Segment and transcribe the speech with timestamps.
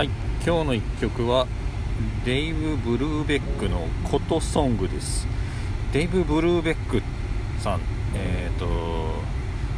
[0.00, 0.08] はい。
[0.42, 1.46] 今日の1曲は
[2.24, 5.28] デイブ・ブルーベックの「コトソング」です。
[5.92, 7.02] デイブ・ブルーベック
[7.58, 7.80] さん。
[8.14, 9.22] えっ、ー、と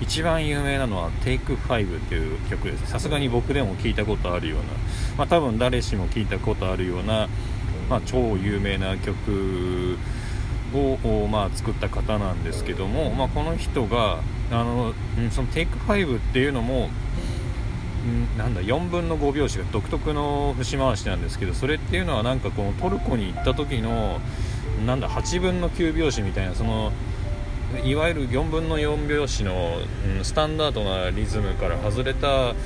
[0.00, 2.88] 一番有名なのは「Take 5」っていう曲です。
[2.88, 4.64] さすがに僕でも聞いたことあるような、
[5.18, 7.28] まあ、多分誰しも聞いたことあるような、
[7.90, 9.98] まあ、超有名な曲
[10.72, 14.20] を、まあ、作った方なんですけども、まあ、この人が
[14.52, 14.94] あの
[15.32, 16.90] その Take 5っていうのも
[18.36, 24.20] なんだ4分の5拍子が独特の節回しなんですけどそれっていうのはなんかこのトルコに行った時の
[24.86, 26.92] なんだ8分の9拍子みたいなその
[27.84, 29.78] いわゆる4分の4拍子の、
[30.18, 32.56] うん、スタンダードなリズムから外れた、うん、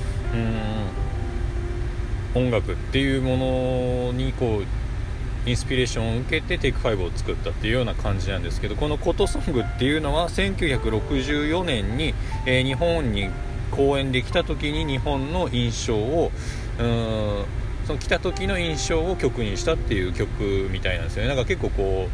[2.35, 12.13] 音楽っていうものにこうインスピレーションを受けてテイク5を作ったっていうような感じなんですけどこの「コトソング」っていうのは1964年に、
[12.45, 13.29] えー、日本に
[13.71, 16.31] 公演で来た時に日本の印象を
[16.79, 17.45] うん
[17.85, 21.29] その来た時の印象を曲にしたっていう曲みたいなんですよね。
[21.29, 22.09] なんか結構こ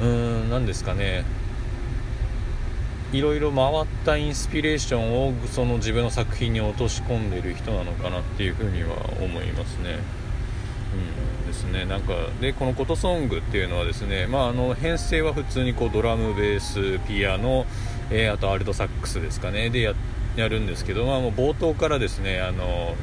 [0.00, 0.08] うう
[0.46, 1.24] ん何ですかね。
[3.12, 9.98] いろいろ回ったインスピレーションをその自分の作品に落とし込んでる人なのかなっていうふうには思いますね。
[10.94, 11.84] うんですね。
[11.84, 17.66] なんかでこの「コトソング」っていうのはですね、まあ、あの編成は普通にこうドラムベースピアノ、
[18.10, 19.68] えー、あとアルトサックスですかね。
[19.68, 20.00] でやって
[20.36, 22.94] やるんですけど、まあ、もう冒頭からですねあの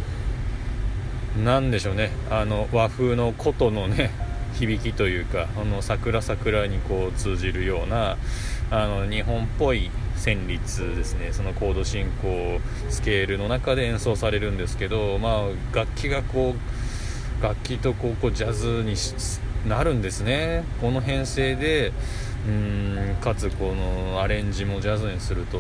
[1.44, 4.12] なんでしょうねあの和風の琴のね
[4.60, 8.18] 響きというかあの桜桜にこう通じるような
[8.70, 12.60] あの日本っぽい旋律ですねそのコード進行
[12.90, 18.96] スケールの中で演奏されるんですけど、まあ、楽器がこう楽器とこうこうジャズに
[19.68, 20.64] なるんですね。
[20.80, 21.92] この編成で
[22.48, 25.60] うんかつこのアレンジもジャズにすると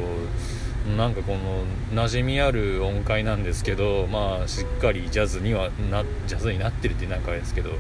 [0.98, 7.72] なんかこの馴染みある音階なんですけどまあしっかりジャズにはなジャズになってるってなんかですけど、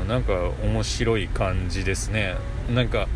[0.00, 0.32] うん、なんか
[0.62, 2.36] 面白い感じですね。
[2.72, 3.08] なんか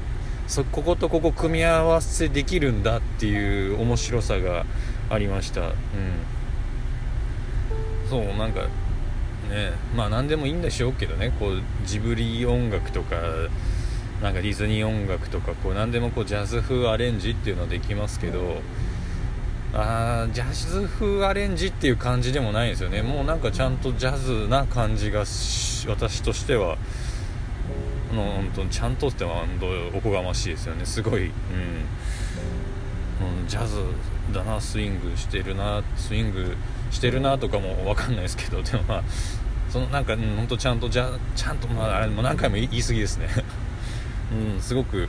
[0.48, 4.66] そこことここ組み合わせできるんだっていう面白さが
[5.10, 5.60] ありました。
[5.62, 5.72] うん。
[8.10, 8.62] そうなんか
[9.48, 11.32] ねまあ何でもいいんでしょうけどね。
[11.38, 13.16] こうジブリ音楽とか
[14.22, 18.60] なんかディズニー音楽とかこう何でもこうジャズ風アレンジっていうのはできますけど
[19.74, 23.02] あジャズ風アレンジっていう感じでもないんですよね。
[23.02, 26.78] もうなんかちゃんとジャズな感じが私としては
[28.14, 29.44] の本当ちゃんとっては
[29.94, 30.86] おこがましいですよね。
[30.86, 31.32] すごい、うん、う
[33.44, 33.78] ん、ジャズ
[34.32, 36.56] だなスイングしてるなスイング
[36.90, 39.02] してるなとかも分かんないですけどでもまあ
[39.68, 43.26] そのなんか、本当ちゃんとじゃちゃんとまああれも何回も言い過ぎですね。
[44.32, 45.08] うん、すごく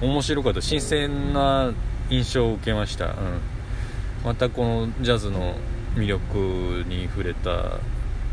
[0.00, 0.60] 面白かった。
[0.60, 1.72] 新鮮な
[2.10, 3.12] 印象を受けました、うん、
[4.24, 5.54] またこのジャズの
[5.94, 7.78] 魅力に触れた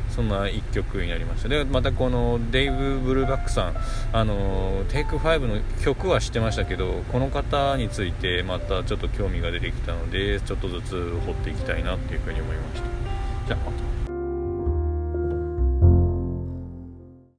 [0.10, 1.50] そんな一曲になりました。
[1.50, 3.76] でまたこのデイブ・ブルーバックさん
[4.12, 12.88] あのテイク5の曲は知ってましたけどこの方についてまたちょっと興味が出てきたのでちょっとずつ掘っていきたいなっていうふうに思いました。
[13.48, 13.72] じゃあま
[14.06, 14.09] た